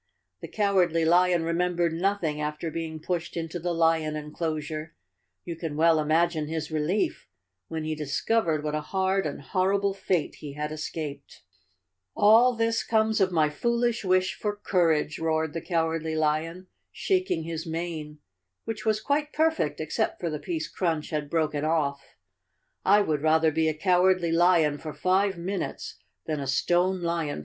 The 0.41 0.47
Cowardly 0.47 1.05
Lion 1.05 1.43
remembered 1.43 1.93
nothing 1.93 2.41
after 2.41 2.71
being 2.71 2.99
pushed 2.99 3.37
into 3.37 3.59
the 3.59 3.71
lion 3.71 4.15
enclosure. 4.15 4.95
You 5.45 5.55
can 5.55 5.75
well 5.77 5.99
imagine 5.99 6.47
his 6.47 6.71
relief 6.71 7.27
when 7.67 7.83
he 7.83 7.93
discovered 7.93 8.63
what 8.63 8.73
a 8.73 8.81
hard 8.81 9.27
and 9.27 9.39
horrible 9.39 9.93
fate 9.93 10.37
he 10.39 10.53
had 10.53 10.71
escaped. 10.71 11.43
"All 12.15 12.55
this 12.55 12.83
comes 12.83 13.21
of 13.21 13.31
my 13.31 13.47
foolish 13.51 14.03
wish 14.03 14.33
for 14.33 14.55
courage," 14.55 15.19
roared 15.19 15.53
the 15.53 15.61
Cowardly 15.61 16.15
Lion, 16.15 16.65
shaking 16.91 17.43
his 17.43 17.67
mane, 17.67 18.17
which 18.65 18.87
was 18.87 18.99
quite 19.01 19.31
perfect 19.31 19.79
except 19.79 20.19
for 20.19 20.31
the 20.31 20.39
piece 20.39 20.67
Crunch 20.67 21.11
had 21.11 21.29
broken 21.29 21.61
283 21.61 23.71
The 23.71 23.77
Cowardly 23.77 24.31
Lion 24.31 24.73
of 24.83 25.05
Oz 25.05 25.05
off. 26.35 27.19